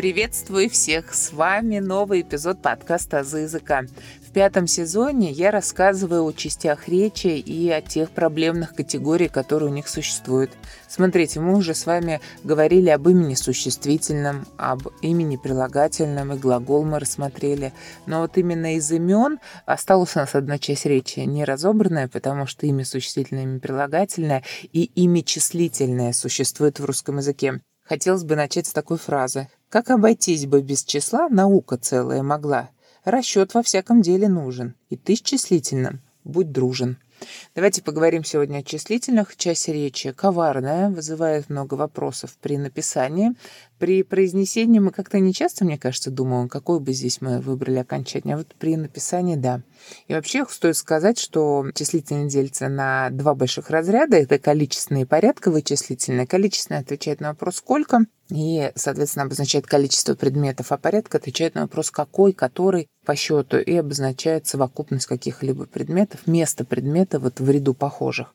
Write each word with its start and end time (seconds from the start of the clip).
Приветствую 0.00 0.70
всех! 0.70 1.12
С 1.12 1.30
вами 1.32 1.78
новый 1.78 2.22
эпизод 2.22 2.62
подкаста 2.62 3.18
«Азы 3.18 3.40
языка». 3.40 3.82
В 4.30 4.32
пятом 4.32 4.68
сезоне 4.68 5.32
я 5.32 5.50
рассказываю 5.50 6.24
о 6.24 6.32
частях 6.32 6.86
речи 6.86 7.26
и 7.26 7.68
о 7.68 7.82
тех 7.82 8.12
проблемных 8.12 8.76
категориях, 8.76 9.32
которые 9.32 9.70
у 9.72 9.74
них 9.74 9.88
существуют. 9.88 10.52
Смотрите, 10.88 11.40
мы 11.40 11.56
уже 11.56 11.74
с 11.74 11.84
вами 11.84 12.20
говорили 12.44 12.90
об 12.90 13.08
имени 13.08 13.34
существительном, 13.34 14.46
об 14.56 14.86
имени 15.02 15.34
прилагательном 15.34 16.32
и 16.32 16.38
глагол 16.38 16.84
мы 16.84 17.00
рассмотрели. 17.00 17.72
Но 18.06 18.20
вот 18.20 18.38
именно 18.38 18.76
из 18.76 18.88
имен 18.92 19.40
осталась 19.66 20.14
у 20.14 20.20
нас 20.20 20.36
одна 20.36 20.60
часть 20.60 20.86
речи 20.86 21.18
не 21.18 21.44
разобранная, 21.44 22.06
потому 22.06 22.46
что 22.46 22.66
имя 22.66 22.84
существительное, 22.84 23.42
имя 23.42 23.58
прилагательное 23.58 24.44
и 24.62 24.84
имя 24.84 25.24
числительное 25.24 26.12
существует 26.12 26.78
в 26.78 26.84
русском 26.84 27.16
языке. 27.16 27.62
Хотелось 27.82 28.22
бы 28.22 28.36
начать 28.36 28.68
с 28.68 28.72
такой 28.72 28.98
фразы. 28.98 29.48
Как 29.68 29.90
обойтись 29.90 30.46
бы 30.46 30.62
без 30.62 30.84
числа, 30.84 31.28
наука 31.28 31.78
целая 31.78 32.22
могла. 32.22 32.68
Расчет 33.04 33.54
во 33.54 33.62
всяком 33.62 34.02
деле 34.02 34.28
нужен. 34.28 34.74
И 34.88 34.96
ты 34.96 35.16
с 35.16 35.22
числительным 35.22 36.00
будь 36.24 36.52
дружен. 36.52 36.98
Давайте 37.54 37.82
поговорим 37.82 38.24
сегодня 38.24 38.58
о 38.58 38.62
числительных. 38.62 39.36
Часть 39.36 39.68
речи 39.68 40.12
коварная, 40.12 40.88
вызывает 40.88 41.50
много 41.50 41.74
вопросов 41.74 42.36
при 42.40 42.56
написании. 42.56 43.32
При 43.78 44.02
произнесении 44.02 44.78
мы 44.78 44.90
как-то 44.90 45.18
не 45.18 45.34
часто, 45.34 45.66
мне 45.66 45.76
кажется, 45.76 46.10
думаем, 46.10 46.48
какой 46.48 46.80
бы 46.80 46.92
здесь 46.94 47.20
мы 47.20 47.40
выбрали 47.40 47.78
окончание. 47.78 48.36
А 48.36 48.38
вот 48.38 48.54
при 48.54 48.76
написании, 48.76 49.36
да. 49.36 49.60
И 50.08 50.14
вообще 50.14 50.46
стоит 50.48 50.76
сказать, 50.76 51.18
что 51.18 51.66
числительное 51.74 52.28
делится 52.28 52.68
на 52.68 53.10
два 53.10 53.34
больших 53.34 53.68
разряда. 53.68 54.16
Это 54.16 54.38
количественное 54.38 55.02
и 55.02 55.06
порядковое 55.06 55.60
числительное. 55.60 56.26
Количественное 56.26 56.80
отвечает 56.80 57.20
на 57.20 57.30
вопрос 57.30 57.56
«сколько», 57.56 58.06
и, 58.30 58.72
соответственно, 58.74 59.24
обозначает 59.24 59.66
количество 59.66 60.14
предметов, 60.14 60.72
а 60.72 60.78
порядок 60.78 61.14
отвечает 61.14 61.54
на 61.54 61.62
вопрос 61.62 61.90
«какой», 61.90 62.32
«который» 62.32 62.88
по 63.04 63.16
счету 63.16 63.58
и 63.58 63.74
обозначает 63.76 64.46
совокупность 64.46 65.06
каких-либо 65.06 65.66
предметов, 65.66 66.26
место 66.26 66.64
предмета 66.64 67.18
вот 67.18 67.40
в 67.40 67.50
ряду 67.50 67.74
похожих. 67.74 68.34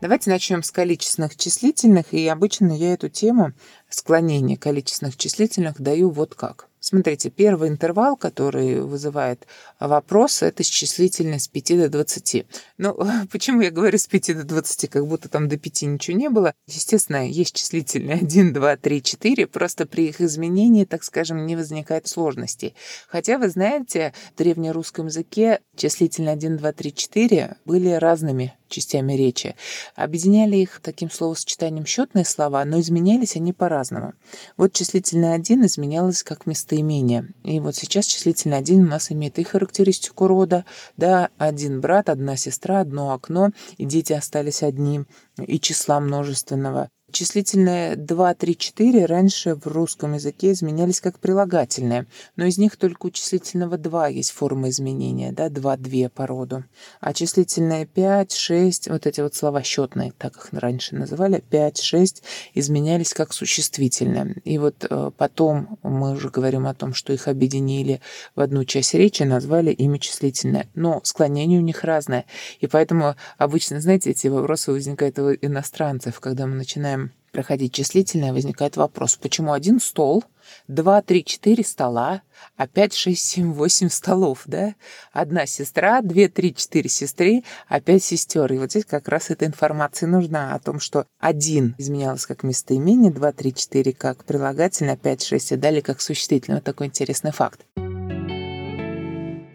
Давайте 0.00 0.30
начнем 0.30 0.62
с 0.62 0.70
количественных 0.70 1.36
числительных, 1.36 2.14
и 2.14 2.28
обычно 2.28 2.70
я 2.70 2.92
эту 2.92 3.08
тему 3.08 3.52
склонения 3.88 4.56
количественных 4.56 5.16
числительных 5.16 5.80
даю 5.80 6.10
вот 6.10 6.36
как. 6.36 6.67
Смотрите, 6.80 7.30
первый 7.30 7.68
интервал, 7.68 8.16
который 8.16 8.80
вызывает 8.80 9.46
вопрос, 9.80 10.42
это 10.42 10.62
числительность 10.62 11.46
с 11.46 11.48
5 11.48 11.78
до 11.78 11.88
20. 11.88 12.46
Ну, 12.78 12.96
почему 13.32 13.60
я 13.62 13.70
говорю 13.70 13.98
с 13.98 14.06
5 14.06 14.36
до 14.38 14.44
20, 14.44 14.90
как 14.90 15.06
будто 15.06 15.28
там 15.28 15.48
до 15.48 15.56
5 15.56 15.82
ничего 15.82 16.16
не 16.16 16.28
было? 16.28 16.54
Естественно, 16.66 17.28
есть 17.28 17.54
числительные 17.54 18.18
1, 18.18 18.52
2, 18.52 18.76
3, 18.76 19.02
4, 19.02 19.46
просто 19.46 19.86
при 19.86 20.08
их 20.08 20.20
изменении, 20.20 20.84
так 20.84 21.04
скажем, 21.04 21.46
не 21.46 21.56
возникает 21.56 22.06
сложностей. 22.06 22.74
Хотя, 23.08 23.38
вы 23.38 23.48
знаете, 23.48 24.12
в 24.34 24.38
древнерусском 24.38 25.06
языке 25.06 25.60
числительные 25.76 26.34
1, 26.34 26.58
2, 26.58 26.72
3, 26.72 26.94
4 26.94 27.56
были 27.64 27.90
разными 27.90 28.54
частями 28.68 29.14
речи. 29.14 29.56
Объединяли 29.96 30.56
их 30.56 30.80
таким 30.82 31.10
словосочетанием 31.10 31.86
счетные 31.86 32.24
слова, 32.24 32.64
но 32.64 32.80
изменялись 32.80 33.36
они 33.36 33.52
по-разному. 33.52 34.14
Вот 34.56 34.72
числительное 34.72 35.34
один 35.34 35.64
изменялось 35.64 36.22
как 36.22 36.46
местоимение. 36.68 37.28
И 37.44 37.60
вот 37.60 37.74
сейчас 37.76 38.06
числительное 38.06 38.58
один 38.58 38.84
у 38.84 38.88
нас 38.88 39.10
имеет 39.10 39.38
и 39.38 39.44
характеристику 39.44 40.26
рода, 40.26 40.64
да, 40.96 41.30
один 41.38 41.80
брат, 41.80 42.08
одна 42.08 42.36
сестра, 42.36 42.80
одно 42.80 43.12
окно, 43.12 43.50
и 43.76 43.84
дети 43.84 44.12
остались 44.12 44.62
одни, 44.62 45.04
и 45.38 45.58
числа 45.58 46.00
множественного. 46.00 46.90
Числительные 47.10 47.96
2, 47.96 48.34
3, 48.34 48.56
4 48.56 49.06
раньше 49.06 49.54
в 49.54 49.66
русском 49.66 50.12
языке 50.12 50.52
изменялись 50.52 51.00
как 51.00 51.18
прилагательные, 51.18 52.06
но 52.36 52.44
из 52.44 52.58
них 52.58 52.76
только 52.76 53.06
у 53.06 53.10
числительного 53.10 53.78
2 53.78 54.08
есть 54.08 54.30
форма 54.30 54.68
изменения, 54.68 55.32
да, 55.32 55.48
2, 55.48 55.78
2 55.78 56.10
по 56.10 56.26
роду. 56.26 56.64
А 57.00 57.14
числительные 57.14 57.86
5, 57.86 58.32
6, 58.32 58.88
вот 58.88 59.06
эти 59.06 59.22
вот 59.22 59.34
слова 59.34 59.62
счетные, 59.62 60.12
так 60.18 60.36
их 60.36 60.48
раньше 60.52 60.96
называли, 60.96 61.42
5, 61.48 61.80
6 61.80 62.22
изменялись 62.52 63.14
как 63.14 63.32
существительные. 63.32 64.36
И 64.44 64.58
вот 64.58 64.84
э, 64.88 65.10
потом 65.16 65.78
мы 65.82 66.12
уже 66.12 66.28
говорим 66.28 66.66
о 66.66 66.74
том, 66.74 66.92
что 66.92 67.14
их 67.14 67.26
объединили 67.26 68.02
в 68.36 68.40
одну 68.42 68.66
часть 68.66 68.92
речи, 68.92 69.22
назвали 69.22 69.70
имя 69.70 69.98
числительное. 69.98 70.68
Но 70.74 71.00
склонение 71.04 71.58
у 71.58 71.62
них 71.62 71.84
разное. 71.84 72.26
И 72.60 72.66
поэтому 72.66 73.16
обычно, 73.38 73.80
знаете, 73.80 74.10
эти 74.10 74.26
вопросы 74.26 74.72
возникают 74.72 75.18
у 75.18 75.32
иностранцев, 75.32 76.20
когда 76.20 76.46
мы 76.46 76.54
начинаем 76.54 77.07
проходить 77.32 77.72
числительное, 77.72 78.32
возникает 78.32 78.76
вопрос, 78.76 79.16
почему 79.16 79.52
один 79.52 79.80
стол, 79.80 80.24
два, 80.66 81.02
три, 81.02 81.24
четыре 81.24 81.64
стола, 81.64 82.22
а 82.56 82.66
пять, 82.66 82.94
шесть, 82.94 83.24
семь, 83.24 83.52
восемь 83.52 83.88
столов, 83.88 84.42
да? 84.46 84.74
Одна 85.12 85.46
сестра, 85.46 86.00
две, 86.02 86.28
три, 86.28 86.54
четыре 86.54 86.88
сестры, 86.88 87.42
а 87.68 87.80
пять 87.80 88.04
сестер. 88.04 88.52
И 88.52 88.58
вот 88.58 88.70
здесь 88.70 88.84
как 88.84 89.08
раз 89.08 89.30
эта 89.30 89.46
информация 89.46 90.08
нужна 90.08 90.54
о 90.54 90.58
том, 90.58 90.80
что 90.80 91.06
один 91.18 91.74
изменялось 91.78 92.26
как 92.26 92.42
местоимение, 92.42 93.12
два, 93.12 93.32
три, 93.32 93.54
четыре 93.54 93.92
как 93.92 94.24
прилагательное, 94.24 94.96
пять, 94.96 95.22
шесть 95.22 95.52
и 95.52 95.56
далее 95.56 95.82
как 95.82 96.00
существительное. 96.00 96.58
Вот 96.58 96.64
такой 96.64 96.86
интересный 96.86 97.32
факт. 97.32 97.60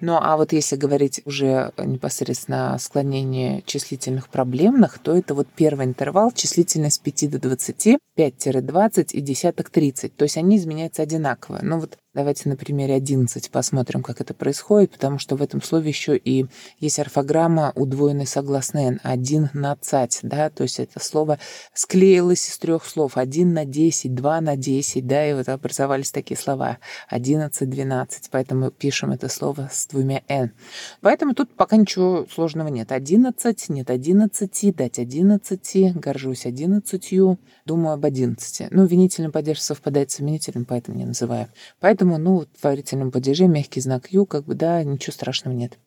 Ну 0.05 0.17
а 0.19 0.35
вот 0.35 0.51
если 0.51 0.75
говорить 0.75 1.21
уже 1.23 1.71
непосредственно 1.77 2.73
о 2.73 2.79
склонении 2.79 3.63
числительных 3.65 4.27
проблемных, 4.27 4.99
то 4.99 5.15
это 5.15 5.33
вот 5.33 5.47
первый 5.55 5.85
интервал 5.85 6.33
числительность 6.33 7.01
5 7.01 7.31
до 7.31 7.39
20, 7.39 7.99
5-20 8.17 9.11
и 9.13 9.21
десяток 9.21 9.69
30. 9.69 10.13
То 10.13 10.23
есть 10.23 10.35
они 10.35 10.57
изменяются 10.57 11.03
одинаково. 11.03 11.59
Но 11.61 11.79
вот 11.79 11.97
Давайте 12.15 12.47
на 12.47 12.55
примере 12.55 12.93
11 12.93 13.49
посмотрим, 13.49 14.03
как 14.03 14.21
это 14.21 14.35
происходит, 14.35 14.91
потому 14.91 15.17
что 15.17 15.35
в 15.35 15.41
этом 15.41 15.63
слове 15.63 15.89
еще 15.89 16.15
и 16.15 16.45
есть 16.77 16.99
орфограмма 16.99 17.71
удвоенной 17.73 18.27
согласной 18.27 18.83
«н»– 18.83 18.99
«один 19.03 19.49
на 19.53 19.75
цать», 19.77 20.19
да, 20.21 20.51
то 20.51 20.61
есть 20.61 20.79
это 20.79 21.03
слово 21.03 21.39
склеилось 21.73 22.47
из 22.47 22.59
трех 22.59 22.85
слов– 22.85 23.13
«один 23.17 23.53
на 23.53 23.65
10», 23.65 24.09
«два 24.09 24.41
на 24.41 24.55
10», 24.55 25.01
да, 25.01 25.27
и 25.27 25.33
вот 25.33 25.49
образовались 25.49 26.11
такие 26.11 26.37
слова– 26.37 26.77
«одиннадцать», 27.09 27.71
«двенадцать», 27.71 28.29
поэтому 28.29 28.69
пишем 28.69 29.11
это 29.11 29.27
слово 29.27 29.71
с 29.73 29.87
двумя 29.87 30.21
«н». 30.27 30.51
Поэтому 31.01 31.33
тут 31.33 31.55
пока 31.55 31.77
ничего 31.77 32.27
сложного 32.31 32.67
нет. 32.67 32.91
«Одиннадцать», 32.91 33.69
нет 33.69 33.89
«одиннадцати», 33.89 34.71
дать 34.71 34.99
«одиннадцати», 34.99 35.91
горжусь 35.95 36.45
«одиннадцатью», 36.45 37.39
думаю 37.65 37.93
об 37.95 38.05
«одиннадцати». 38.05 38.67
Ну, 38.69 38.85
винительный 38.85 39.31
падеж 39.31 39.59
совпадает 39.59 40.11
с 40.11 40.21
именительным, 40.21 40.65
поэтому 40.65 40.95
не 40.95 41.05
называю. 41.05 41.47
Поэтому 41.79 42.02
Поэтому, 42.03 42.17
ну, 42.17 42.41
в 42.41 42.47
творительном 42.59 43.11
падеже 43.11 43.47
мягкий 43.47 43.79
знак 43.79 44.11
Ю, 44.11 44.25
как 44.25 44.43
бы, 44.43 44.55
да, 44.55 44.83
ничего 44.83 45.13
страшного 45.13 45.55
нет. 45.55 45.79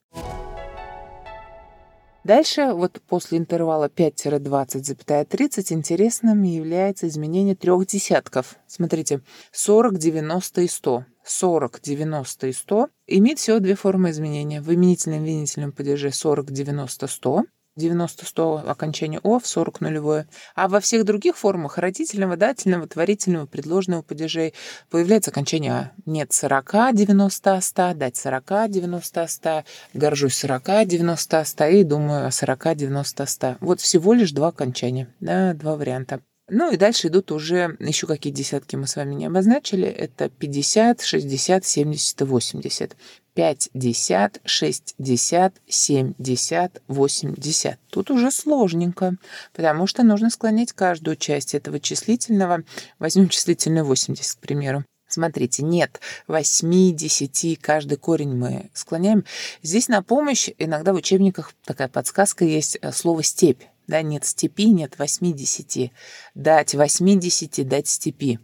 Дальше, 2.25 2.72
вот 2.72 3.03
после 3.06 3.37
интервала 3.37 3.88
5-20,30, 3.88 5.75
интересным 5.75 6.43
является 6.43 7.06
изменение 7.06 7.55
трех 7.55 7.87
десятков. 7.87 8.56
Смотрите, 8.66 9.21
40, 9.53 9.99
90 9.99 10.62
и 10.62 10.69
100. 10.69 11.05
40, 11.22 11.81
90 11.82 12.47
и 12.47 12.53
100 12.53 12.88
имеет 13.09 13.38
всего 13.38 13.59
две 13.59 13.75
формы 13.75 14.09
изменения. 14.09 14.62
В 14.62 14.72
именительном 14.72 15.22
и 15.22 15.28
винительном 15.28 15.72
падеже 15.72 16.12
40, 16.12 16.50
90, 16.50 17.06
100. 17.06 17.44
90-100 17.76 18.69
окончание 18.69 19.20
«о» 19.22 19.38
в 19.38 19.47
40 19.47 19.81
нулевое. 19.81 20.28
А 20.54 20.69
во 20.69 20.81
всех 20.81 21.04
других 21.04 21.37
формах 21.37 21.78
родительного, 21.78 22.37
дательного, 22.37 22.87
творительного, 22.87 23.47
предложенного 23.47 24.03
падежей 24.03 24.54
появляется 24.91 25.31
окончание 25.31 25.72
«а». 25.72 25.92
Нет 26.06 26.32
40, 26.32 26.94
90, 26.94 27.60
100, 27.60 27.94
дать 27.94 28.16
40, 28.16 28.70
90, 28.70 29.26
100, 29.26 29.64
горжусь 29.94 30.38
40, 30.38 30.87
90, 30.87 31.44
100 31.44 31.64
и 31.66 31.84
думаю 31.84 32.26
о 32.26 32.31
40, 32.31 32.75
90, 32.76 33.26
100. 33.26 33.56
Вот 33.60 33.81
всего 33.81 34.12
лишь 34.12 34.32
два 34.32 34.48
окончания, 34.48 35.08
да, 35.20 35.54
два 35.54 35.76
варианта. 35.76 36.20
Ну 36.48 36.70
и 36.70 36.76
дальше 36.76 37.08
идут 37.08 37.32
уже 37.32 37.76
еще 37.81 38.06
какие 38.06 38.32
десятки 38.32 38.76
мы 38.76 38.87
с 38.87 38.94
вами 38.94 39.14
не 39.14 39.26
обозначили. 39.26 39.88
Это 39.88 40.28
50, 40.28 41.02
60, 41.02 41.64
70 41.64 42.20
и 42.20 42.25
80. 42.25 42.96
50, 43.34 44.40
60, 44.44 45.54
70, 45.66 46.82
80. 46.87 47.78
Тут 47.90 48.10
уже 48.10 48.31
сложненько, 48.31 49.16
потому 49.52 49.87
что 49.87 50.04
нужно 50.04 50.31
склонять 50.31 50.72
каждую 50.72 51.16
часть 51.16 51.54
этого 51.54 51.81
числительного. 51.81 52.62
Возьмем 52.98 53.28
числительное 53.28 53.84
80, 53.84 54.37
к 54.37 54.38
примеру. 54.38 54.84
Смотрите, 55.08 55.62
нет 55.62 56.00
8, 56.28 56.94
10, 56.94 57.58
каждый 57.60 57.98
корень 57.98 58.34
мы 58.34 58.70
склоняем. 58.72 59.25
Здесь 59.62 59.88
на 59.88 60.02
помощь 60.02 60.48
иногда 60.58 60.93
в 60.93 60.96
учебниках 60.96 61.52
такая 61.64 61.88
подсказка 61.88 62.44
есть 62.44 62.78
э, 62.81 62.90
слово 62.93 63.22
«степь». 63.22 63.62
Да, 63.87 64.03
нет 64.03 64.25
степи, 64.25 64.71
нет 64.71 64.99
80, 64.99 65.91
дать 66.35 66.75
80, 66.75 67.69
дать 67.69 67.88
степи. 67.88 68.38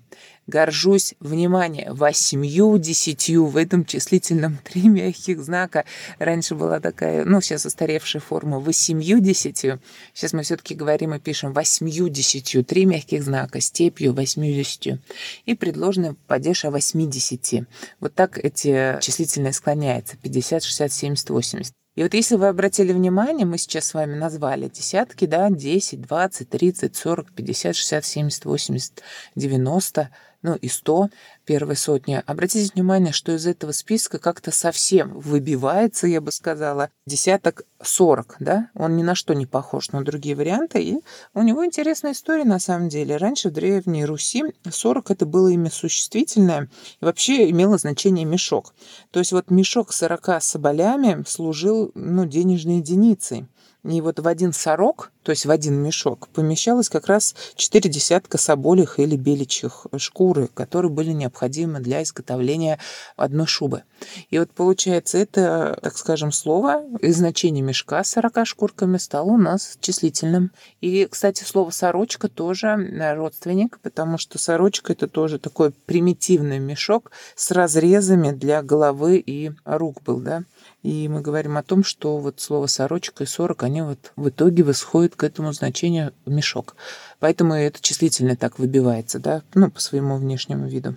Горжусь, 0.48 1.14
внимание, 1.20 1.92
восьмью, 1.92 2.76
десятью 2.76 3.46
в 3.46 3.56
этом 3.56 3.84
числительном 3.84 4.58
три 4.64 4.88
мягких 4.88 5.40
знака. 5.40 5.84
Раньше 6.18 6.56
была 6.56 6.80
такая, 6.80 7.24
ну, 7.24 7.40
сейчас 7.40 7.64
устаревшая 7.64 8.20
форма, 8.20 8.58
восемью, 8.58 9.20
десятью. 9.20 9.80
Сейчас 10.12 10.32
мы 10.32 10.42
все-таки 10.42 10.74
говорим 10.74 11.14
и 11.14 11.20
пишем 11.20 11.52
восьмью, 11.52 12.08
десятью, 12.08 12.64
три 12.64 12.86
мягких 12.86 13.22
знака, 13.22 13.60
степью, 13.60 14.12
восьмидесятью. 14.12 15.00
И 15.46 15.54
предложенный 15.54 16.14
падеж 16.26 16.64
о 16.64 16.70
восьмидесяти. 16.70 17.66
Вот 18.00 18.14
так 18.14 18.36
эти 18.38 18.98
числительные 19.00 19.52
склоняются, 19.52 20.16
50, 20.16 20.64
60, 20.64 20.92
70, 20.92 21.30
80. 21.30 21.72
И 21.94 22.02
вот 22.02 22.14
если 22.14 22.36
вы 22.36 22.48
обратили 22.48 22.92
внимание, 22.92 23.44
мы 23.44 23.58
сейчас 23.58 23.86
с 23.86 23.94
вами 23.94 24.14
назвали 24.14 24.68
десятки, 24.68 25.26
да, 25.26 25.50
10, 25.50 26.00
20, 26.00 26.48
30, 26.48 26.96
40, 26.96 27.32
50, 27.32 27.76
60, 27.76 28.04
70, 28.04 28.44
80, 28.46 29.02
90, 29.36 30.10
ну 30.42 30.54
и 30.56 30.68
100 30.68 31.08
первой 31.44 31.76
сотни. 31.76 32.22
Обратите 32.26 32.72
внимание, 32.74 33.12
что 33.12 33.32
из 33.32 33.46
этого 33.46 33.72
списка 33.72 34.18
как-то 34.18 34.50
совсем 34.50 35.18
выбивается, 35.18 36.06
я 36.06 36.20
бы 36.20 36.30
сказала, 36.32 36.90
десяток 37.06 37.62
40, 37.82 38.36
да? 38.40 38.68
Он 38.74 38.96
ни 38.96 39.02
на 39.02 39.14
что 39.14 39.34
не 39.34 39.46
похож 39.46 39.90
на 39.90 40.04
другие 40.04 40.36
варианты, 40.36 40.82
и 40.82 41.00
у 41.34 41.42
него 41.42 41.64
интересная 41.64 42.12
история 42.12 42.44
на 42.44 42.58
самом 42.58 42.88
деле. 42.88 43.16
Раньше 43.16 43.48
в 43.48 43.52
Древней 43.52 44.04
Руси 44.04 44.44
40 44.68 45.10
это 45.10 45.26
было 45.26 45.48
имя 45.48 45.70
существительное, 45.70 46.68
и 47.00 47.04
вообще 47.04 47.50
имело 47.50 47.78
значение 47.78 48.24
мешок. 48.24 48.74
То 49.10 49.18
есть 49.18 49.32
вот 49.32 49.50
мешок 49.50 49.92
с 49.92 49.98
40 49.98 50.42
соболями 50.42 51.24
служил, 51.26 51.90
ну, 51.94 52.24
денежной 52.24 52.76
единицей. 52.76 53.46
И 53.84 54.00
вот 54.00 54.20
в 54.20 54.28
один 54.28 54.52
сорок, 54.52 55.10
то 55.24 55.30
есть 55.30 55.44
в 55.44 55.50
один 55.50 55.74
мешок, 55.74 56.28
помещалось 56.28 56.88
как 56.88 57.08
раз 57.08 57.34
четыре 57.56 57.90
десятка 57.90 58.38
соболих 58.38 59.00
или 59.00 59.16
беличьих 59.16 59.86
шкуры, 59.96 60.48
которые 60.54 60.92
были 60.92 61.10
необходимы 61.10 61.80
для 61.80 62.02
изготовления 62.04 62.78
одной 63.16 63.46
шубы. 63.48 63.82
И 64.30 64.38
вот 64.38 64.52
получается, 64.52 65.18
это, 65.18 65.78
так 65.82 65.98
скажем, 65.98 66.30
слово 66.30 66.84
из 67.00 67.16
значения 67.16 67.60
мешка 67.60 68.04
с 68.04 68.10
40 68.10 68.46
шкурками 68.46 68.98
стало 68.98 69.30
у 69.30 69.36
нас 69.36 69.76
числительным. 69.80 70.52
И, 70.80 71.06
кстати, 71.10 71.42
слово 71.42 71.70
«сорочка» 71.70 72.28
тоже 72.28 72.76
родственник, 73.16 73.80
потому 73.80 74.16
что 74.16 74.38
сорочка— 74.38 74.92
это 74.94 75.08
тоже 75.08 75.40
такой 75.40 75.72
примитивный 75.72 76.60
мешок 76.60 77.10
с 77.34 77.50
разрезами 77.50 78.30
для 78.30 78.62
головы 78.62 79.18
и 79.18 79.50
рук 79.64 80.02
был, 80.02 80.20
да. 80.20 80.44
И 80.82 81.06
мы 81.08 81.20
говорим 81.20 81.56
о 81.56 81.62
том, 81.62 81.84
что 81.84 82.18
вот 82.18 82.40
слово 82.40 82.66
«сорочка» 82.66 83.22
и 83.22 83.26
«сорок», 83.26 83.62
они 83.62 83.82
вот 83.82 84.12
в 84.16 84.28
итоге 84.28 84.64
восходят 84.64 85.14
к 85.14 85.22
этому 85.22 85.52
значению 85.52 86.12
«мешок». 86.26 86.74
Поэтому 87.20 87.54
это 87.54 87.80
числительное 87.80 88.34
так 88.34 88.58
выбивается, 88.58 89.20
да, 89.20 89.42
ну, 89.54 89.70
по 89.70 89.80
своему 89.80 90.16
внешнему 90.16 90.66
виду. 90.66 90.96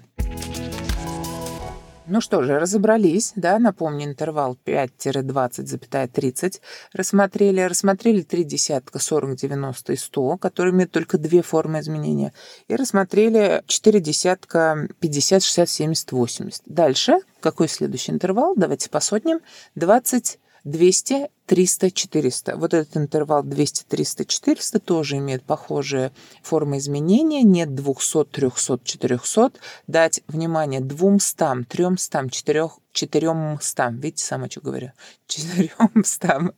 Ну 2.07 2.21
что 2.21 2.43
же, 2.43 2.59
разобрались, 2.59 3.33
да, 3.35 3.57
напомню, 3.57 4.05
интервал 4.05 4.55
5-20,30 4.63 6.61
рассмотрели. 6.93 7.61
Рассмотрели 7.61 8.21
три 8.21 8.43
десятка 8.43 8.99
40, 8.99 9.35
90 9.35 9.93
и 9.93 9.95
100, 9.95 10.37
которые 10.37 10.71
имеют 10.71 10.91
только 10.91 11.17
две 11.17 11.41
формы 11.41 11.79
изменения. 11.79 12.31
И 12.67 12.75
рассмотрели 12.75 13.63
четыре 13.65 13.99
десятка 13.99 14.87
50, 14.99 15.41
60, 15.41 15.67
70, 15.67 16.11
80. 16.11 16.61
Дальше, 16.67 17.17
какой 17.39 17.67
следующий 17.67 18.11
интервал? 18.11 18.53
Давайте 18.55 18.87
по 18.91 18.99
сотням. 18.99 19.39
20, 19.73 20.37
200, 20.63 21.29
300, 21.45 21.91
400. 21.91 22.57
Вот 22.57 22.73
этот 22.73 22.97
интервал 22.97 23.43
200, 23.43 23.83
300, 23.87 24.25
400 24.25 24.79
тоже 24.79 25.17
имеет 25.17 25.43
похожие 25.43 26.11
формы 26.41 26.77
изменения. 26.77 27.43
Нет 27.43 27.75
200, 27.75 28.25
300, 28.25 28.79
400. 28.83 29.51
Дать, 29.87 30.21
внимание, 30.27 30.81
200, 30.81 31.65
300, 31.67 32.29
400, 32.29 32.85
четыремстам. 32.95 33.99
Видите, 33.99 34.23
сама 34.23 34.49
что 34.49 34.61
говорю? 34.61 34.91
Четыремстам. 35.27 36.53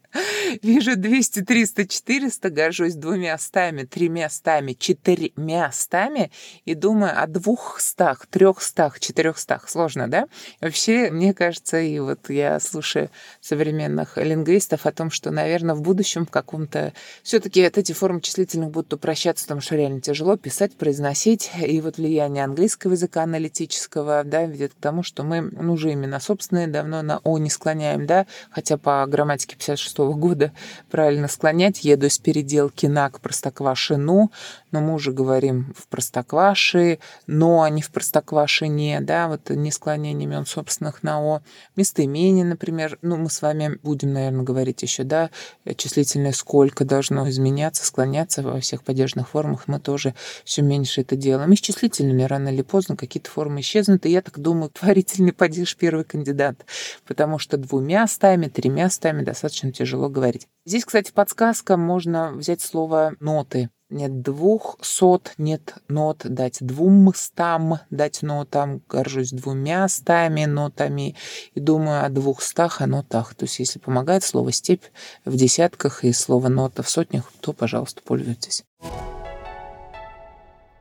Вижу 0.62 0.96
200, 0.96 1.42
300, 1.42 1.88
400, 1.88 2.50
горжусь 2.50 2.94
двумя 2.94 3.38
стами, 3.38 3.84
тремя 3.84 4.30
стами, 4.30 4.74
четырьмя 4.74 5.72
стами 5.72 6.32
и 6.66 6.76
думаю 6.76 7.22
о 7.22 7.28
двухстах, 7.28 8.28
трехстах, 8.28 9.00
четырехстах. 9.00 9.68
Сложно, 9.68 10.08
да? 10.08 10.28
Вообще, 10.62 11.10
мне 11.12 11.34
кажется, 11.34 11.80
и 11.80 12.00
вот 12.00 12.30
я 12.30 12.60
слушаю 12.60 13.10
современных 13.42 14.18
лингвистов 14.18 14.77
о 14.86 14.92
том, 14.92 15.10
что, 15.12 15.32
наверное, 15.32 15.76
в 15.76 15.82
будущем 15.82 16.26
в 16.26 16.32
каком-то... 16.32 16.94
все 17.24 17.40
таки 17.40 17.64
вот 17.64 17.78
эти 17.78 17.94
формы 17.94 18.22
числительных 18.22 18.72
будут 18.72 18.94
упрощаться, 18.94 19.46
потому 19.46 19.62
что 19.62 19.76
реально 19.76 20.02
тяжело 20.02 20.38
писать, 20.38 20.76
произносить. 20.76 21.52
И 21.66 21.82
вот 21.82 21.98
влияние 21.98 22.44
английского 22.44 22.92
языка 22.92 23.24
аналитического, 23.24 24.24
да, 24.24 24.46
ведет 24.46 24.74
к 24.74 24.82
тому, 24.82 25.04
что 25.04 25.24
мы, 25.24 25.42
ну, 25.42 25.74
уже 25.74 25.92
именно 25.92 26.20
собственные 26.20 26.68
давно 26.68 27.02
на 27.02 27.20
«о» 27.24 27.38
не 27.38 27.50
склоняем, 27.50 28.06
да, 28.06 28.26
хотя 28.52 28.78
по 28.78 29.06
грамматике 29.08 29.56
56 29.56 29.98
-го 30.00 30.14
года 30.14 30.52
правильно 30.90 31.28
склонять. 31.28 31.84
Еду 31.84 32.08
из 32.08 32.20
переделки 32.20 32.86
на 32.86 33.10
к 33.10 33.20
простоквашину, 33.20 34.32
но 34.72 34.82
мы 34.82 34.94
уже 34.94 35.12
говорим 35.12 35.74
в 35.78 35.88
простокваши, 35.88 37.00
но, 37.26 37.62
а 37.62 37.70
не 37.70 37.82
в 37.82 37.92
простоквашине, 37.92 39.02
да, 39.02 39.28
вот 39.28 39.50
не 39.50 39.72
склонение 39.72 40.28
имен 40.28 40.46
собственных 40.46 41.04
на 41.04 41.22
«о». 41.22 41.42
Местоимение, 41.76 42.46
например, 42.46 42.98
ну, 43.02 43.18
мы 43.18 43.30
с 43.30 43.42
вами 43.42 43.80
будем, 43.82 44.14
наверное, 44.14 44.44
говорить 44.44 44.67
еще, 44.82 45.04
да, 45.04 45.30
числительное 45.76 46.32
«сколько» 46.32 46.86
должно 46.86 47.30
изменяться, 47.30 47.86
склоняться 47.86 48.42
во 48.42 48.60
всех 48.60 48.84
падежных 48.84 49.30
формах, 49.30 49.68
мы 49.68 49.80
тоже 49.80 50.14
все 50.44 50.62
меньше 50.62 51.02
это 51.02 51.16
делаем. 51.16 51.52
И 51.52 51.56
с 51.56 51.60
числительными 51.60 52.24
рано 52.24 52.50
или 52.50 52.62
поздно 52.62 52.96
какие-то 52.96 53.30
формы 53.30 53.62
исчезнут, 53.62 54.06
и 54.06 54.12
я 54.12 54.22
так 54.22 54.40
думаю, 54.40 54.70
творительный 54.70 55.34
падеж 55.34 55.76
первый 55.76 56.06
кандидат, 56.06 56.66
потому 57.06 57.40
что 57.40 57.58
двумя 57.58 58.08
стами, 58.08 58.48
тремя 58.48 58.90
стами 58.90 59.24
достаточно 59.24 59.72
тяжело 59.72 60.10
говорить. 60.10 60.48
Здесь, 60.66 60.86
кстати, 60.86 61.12
подсказка, 61.12 61.78
можно 61.78 62.32
взять 62.34 62.62
слово 62.62 63.14
«ноты». 63.20 63.70
Нет 63.90 64.22
двух 64.22 64.78
сот, 64.82 65.32
нет 65.38 65.76
нот, 65.88 66.24
дать 66.26 66.58
двум 66.60 67.14
стам, 67.16 67.80
дать 67.90 68.22
нотам, 68.22 68.82
горжусь 68.90 69.32
двумя 69.32 69.88
стами 69.88 70.44
нотами 70.44 71.16
и 71.56 71.62
думаю 71.62 72.04
о 72.04 72.10
двухстах, 72.10 72.82
о 72.82 72.88
нотах. 72.88 73.34
То 73.36 73.46
есть, 73.46 73.60
если 73.60 73.80
помогает 73.80 74.26
слово 74.26 74.52
«степь» 74.52 74.84
в 75.24 75.38
десятках 75.38 76.04
и 76.04 76.12
слово 76.12 76.50
«нота» 76.50 76.84
в 76.84 76.90
сотнях, 76.90 77.32
то, 77.40 77.54
пожалуйста, 77.54 78.02
пользуйтесь. 78.02 78.66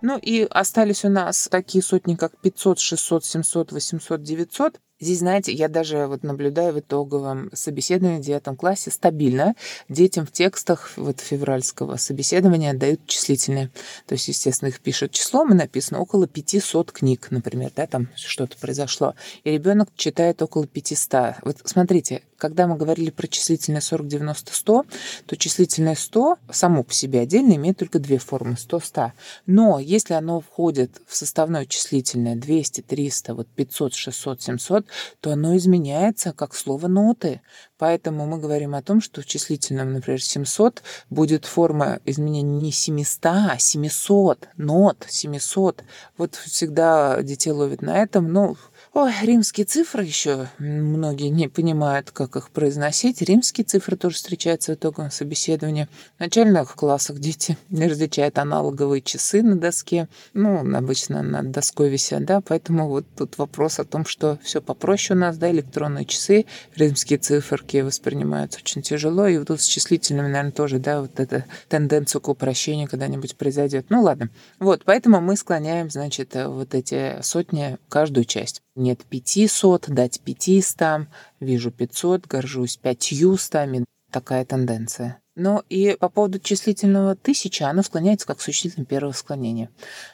Ну 0.02 0.18
и 0.18 0.42
остались 0.50 1.04
у 1.04 1.08
нас 1.08 1.46
такие 1.48 1.82
сотни, 1.82 2.16
как 2.16 2.36
500, 2.40 2.80
600, 2.80 3.24
700, 3.24 3.72
800, 3.72 4.22
900. 4.22 4.80
Здесь, 4.98 5.18
знаете, 5.18 5.52
я 5.52 5.68
даже 5.68 6.06
вот 6.06 6.22
наблюдаю 6.22 6.72
в 6.72 6.80
итоговом 6.80 7.50
собеседовании 7.52 8.18
в 8.18 8.24
девятом 8.24 8.56
классе 8.56 8.90
стабильно 8.90 9.54
детям 9.90 10.24
в 10.24 10.32
текстах 10.32 10.92
вот 10.96 11.20
февральского 11.20 11.96
собеседования 11.96 12.72
дают 12.72 13.06
числительные. 13.06 13.70
То 14.06 14.14
есть, 14.14 14.28
естественно, 14.28 14.70
их 14.70 14.80
пишут 14.80 15.10
числом, 15.10 15.52
и 15.52 15.54
написано 15.54 16.00
около 16.00 16.26
500 16.26 16.92
книг, 16.92 17.26
например, 17.30 17.72
да, 17.76 17.86
там 17.86 18.08
что-то 18.16 18.56
произошло. 18.56 19.14
И 19.44 19.50
ребенок 19.50 19.90
читает 19.96 20.40
около 20.40 20.66
500. 20.66 21.42
Вот 21.42 21.58
смотрите, 21.64 22.22
когда 22.36 22.66
мы 22.66 22.76
говорили 22.76 23.10
про 23.10 23.26
числительное 23.26 23.80
40, 23.80 24.06
90, 24.06 24.54
100, 24.54 24.86
то 25.26 25.36
числительное 25.36 25.94
100 25.94 26.38
само 26.50 26.82
по 26.82 26.92
себе 26.92 27.20
отдельно 27.20 27.54
имеет 27.54 27.78
только 27.78 27.98
две 27.98 28.18
формы 28.18 28.56
100, 28.56 28.80
100. 28.80 29.12
Но 29.46 29.78
если 29.78 30.14
оно 30.14 30.40
входит 30.40 31.00
в 31.06 31.16
составное 31.16 31.66
числительное 31.66 32.36
200, 32.36 32.82
300, 32.82 33.34
вот 33.34 33.48
500, 33.48 33.94
600, 33.94 34.42
700, 34.42 34.86
то 35.20 35.32
оно 35.32 35.56
изменяется 35.56 36.32
как 36.32 36.54
слово 36.54 36.88
ноты. 36.88 37.40
Поэтому 37.78 38.26
мы 38.26 38.38
говорим 38.38 38.74
о 38.74 38.82
том, 38.82 39.00
что 39.00 39.20
в 39.20 39.26
числительном, 39.26 39.92
например, 39.92 40.22
700 40.22 40.82
будет 41.10 41.44
форма 41.44 42.00
изменения 42.06 42.60
не 42.60 42.72
700, 42.72 43.20
а 43.24 43.58
700, 43.58 44.48
нот, 44.56 45.04
700. 45.08 45.84
Вот 46.16 46.34
всегда 46.34 47.22
детей 47.22 47.50
ловят 47.50 47.82
на 47.82 47.98
этом. 47.98 48.32
Ну, 48.32 48.56
Ой, 48.98 49.12
римские 49.24 49.66
цифры 49.66 50.04
еще 50.04 50.48
многие 50.58 51.28
не 51.28 51.48
понимают, 51.48 52.10
как 52.12 52.34
их 52.34 52.48
произносить. 52.48 53.20
Римские 53.20 53.66
цифры 53.66 53.94
тоже 53.94 54.16
встречаются 54.16 54.72
в 54.72 54.76
итоговом 54.76 55.10
собеседовании. 55.10 55.86
В 56.16 56.20
начальных 56.20 56.74
классах 56.74 57.18
дети 57.18 57.58
различают 57.70 58.38
аналоговые 58.38 59.02
часы 59.02 59.42
на 59.42 59.56
доске. 59.56 60.08
Ну, 60.32 60.60
обычно 60.74 61.22
над 61.22 61.50
доской 61.50 61.90
висят, 61.90 62.24
да, 62.24 62.40
поэтому 62.40 62.88
вот 62.88 63.04
тут 63.14 63.36
вопрос 63.36 63.78
о 63.80 63.84
том, 63.84 64.06
что 64.06 64.38
все 64.42 64.62
попроще 64.62 65.14
у 65.14 65.20
нас, 65.20 65.36
да, 65.36 65.50
электронные 65.50 66.06
часы, 66.06 66.46
римские 66.74 67.18
циферки 67.18 67.82
воспринимаются 67.82 68.60
очень 68.60 68.80
тяжело, 68.80 69.26
и 69.26 69.36
вот 69.36 69.48
тут 69.48 69.60
с 69.60 69.66
числительными, 69.66 70.28
наверное, 70.28 70.52
тоже, 70.52 70.78
да, 70.78 71.02
вот 71.02 71.20
эта 71.20 71.44
тенденция 71.68 72.20
к 72.20 72.28
упрощению 72.30 72.88
когда-нибудь 72.88 73.36
произойдет. 73.36 73.90
Ну, 73.90 74.00
ладно. 74.00 74.30
Вот, 74.58 74.84
поэтому 74.86 75.20
мы 75.20 75.36
склоняем, 75.36 75.90
значит, 75.90 76.34
вот 76.34 76.74
эти 76.74 77.20
сотни 77.20 77.76
каждую 77.90 78.24
часть. 78.24 78.62
Нет 78.76 79.04
пятисот, 79.06 79.86
дать 79.88 80.20
пятистам, 80.20 81.08
вижу 81.40 81.70
пятьсот, 81.70 82.26
горжусь 82.26 82.76
пятьюстами. 82.76 83.86
Такая 84.12 84.44
тенденция. 84.44 85.18
Но 85.34 85.64
и 85.68 85.96
по 85.98 86.08
поводу 86.08 86.38
числительного 86.38 87.16
тысяча, 87.16 87.68
оно 87.68 87.82
склоняется 87.82 88.26
как 88.26 88.40
существительное 88.40 88.86
первого 88.86 89.12
склонения. 89.12 89.70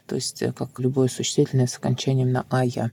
То 0.06 0.14
есть 0.14 0.42
э, 0.42 0.52
как 0.52 0.78
любое 0.78 1.08
существительное 1.08 1.66
с 1.66 1.76
окончанием 1.76 2.32
на 2.32 2.46
«ая». 2.50 2.92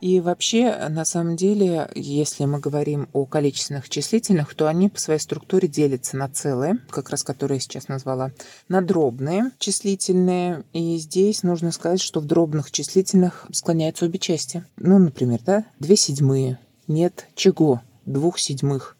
И 0.00 0.20
вообще, 0.20 0.88
на 0.88 1.04
самом 1.04 1.36
деле, 1.36 1.88
если 1.94 2.44
мы 2.44 2.60
говорим 2.60 3.08
о 3.14 3.24
количественных 3.24 3.88
числительных, 3.88 4.54
то 4.54 4.68
они 4.68 4.90
по 4.90 5.00
своей 5.00 5.20
структуре 5.20 5.68
делятся 5.68 6.16
на 6.16 6.28
целые, 6.28 6.78
как 6.90 7.08
раз 7.08 7.22
которые 7.22 7.56
я 7.56 7.60
сейчас 7.60 7.88
назвала, 7.88 8.32
на 8.68 8.82
дробные 8.82 9.52
числительные. 9.58 10.64
И 10.74 10.98
здесь 10.98 11.42
нужно 11.42 11.72
сказать, 11.72 12.02
что 12.02 12.20
в 12.20 12.26
дробных 12.26 12.70
числительных 12.70 13.46
склоняются 13.52 14.04
обе 14.04 14.18
части. 14.18 14.64
Ну, 14.76 14.98
например, 14.98 15.40
да, 15.44 15.64
две 15.80 15.96
седьмые, 15.96 16.58
нет 16.86 17.26
чего, 17.34 17.80
двух 18.04 18.38
седьмых. 18.38 18.96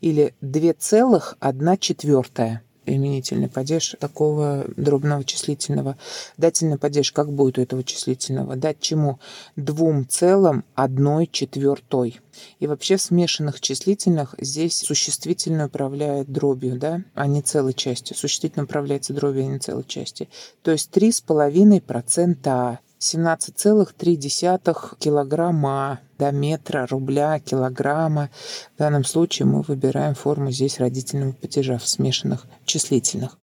Или 0.00 0.34
две 0.40 0.72
целых, 0.72 1.36
одна 1.38 1.76
четвертая 1.76 2.62
именительный 2.86 3.48
падеж 3.48 3.96
такого 3.98 4.66
дробного 4.76 5.24
числительного. 5.24 5.96
Дательный 6.36 6.78
падеж 6.78 7.12
как 7.12 7.32
будет 7.32 7.58
у 7.58 7.62
этого 7.62 7.84
числительного? 7.84 8.56
Дать 8.56 8.80
чему? 8.80 9.18
Двум 9.56 10.06
целым 10.08 10.64
одной 10.74 11.28
четвертой. 11.30 12.20
И 12.58 12.66
вообще 12.66 12.96
в 12.96 13.02
смешанных 13.02 13.60
числительных 13.60 14.34
здесь 14.38 14.78
существительное 14.78 15.66
управляет 15.66 16.30
дробью, 16.30 16.76
да, 16.78 17.02
а 17.14 17.26
не 17.26 17.42
целой 17.42 17.74
частью. 17.74 18.16
Существительное 18.16 18.64
управляется 18.64 19.12
дробью, 19.12 19.44
а 19.44 19.46
не 19.46 19.58
целой 19.58 19.84
частью. 19.84 20.26
То 20.62 20.72
есть 20.72 20.90
три 20.90 21.12
с 21.12 21.20
половиной 21.20 21.80
процента 21.80 22.80
17,3 23.04 24.96
килограмма 24.98 26.00
до 26.18 26.32
метра, 26.32 26.86
рубля, 26.86 27.38
килограмма. 27.38 28.30
В 28.74 28.78
данном 28.78 29.04
случае 29.04 29.46
мы 29.46 29.60
выбираем 29.60 30.14
форму 30.14 30.50
здесь 30.50 30.78
родительного 30.78 31.32
падежа 31.32 31.76
в 31.76 31.86
смешанных 31.86 32.46
числительных. 32.64 33.36